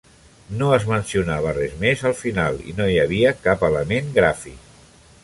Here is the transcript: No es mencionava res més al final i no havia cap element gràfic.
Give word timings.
No 0.59 0.69
es 0.77 0.85
mencionava 0.91 1.51
res 1.57 1.75
més 1.83 2.01
al 2.11 2.17
final 2.21 2.57
i 2.71 2.73
no 2.79 2.87
havia 3.05 3.35
cap 3.47 3.67
element 3.69 4.11
gràfic. 4.21 4.73